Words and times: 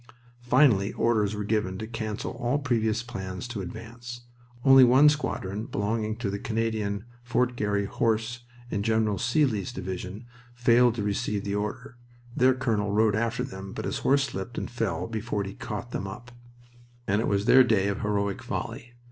Finally 0.41 0.91
orders 0.93 1.35
were 1.35 1.43
given 1.43 1.77
to 1.77 1.85
cancel 1.85 2.31
all 2.31 2.57
previous 2.57 3.03
plans 3.03 3.47
to 3.47 3.61
advance. 3.61 4.21
Only 4.65 4.83
one 4.83 5.09
squadron, 5.09 5.67
belonging 5.67 6.15
to 6.15 6.31
the 6.31 6.39
Canadian 6.39 7.05
Fort 7.21 7.55
Garry 7.55 7.85
Horse 7.85 8.39
in 8.71 8.81
General 8.81 9.19
Seely's 9.19 9.71
division, 9.71 10.25
failed 10.55 10.95
to 10.95 11.03
receive 11.03 11.43
the 11.43 11.53
order 11.53 11.97
(their 12.35 12.55
colonel 12.55 12.91
rode 12.91 13.15
after 13.15 13.43
them, 13.43 13.73
but 13.73 13.85
his 13.85 13.99
horse 13.99 14.23
slipped 14.23 14.57
and 14.57 14.71
fell 14.71 15.05
before 15.05 15.43
he 15.43 15.53
caught 15.53 15.91
them 15.91 16.07
up), 16.07 16.31
and 17.05 17.21
it 17.21 17.27
was 17.27 17.45
their 17.45 17.63
day 17.63 17.87
of 17.87 18.01
heroic 18.01 18.41
folly. 18.41 18.93